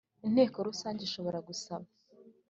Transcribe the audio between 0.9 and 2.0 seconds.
ishobora gusaba